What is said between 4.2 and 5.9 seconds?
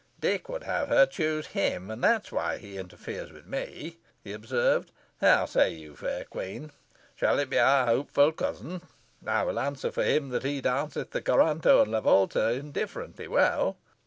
he observed. "How say